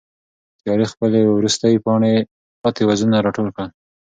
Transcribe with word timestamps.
تیارې 0.61 0.85
خپل 0.93 1.11
وروستي 1.37 1.73
پاتې 2.63 2.81
وزرونه 2.89 3.17
را 3.25 3.31
ټول 3.37 3.47
کړل. 3.55 3.69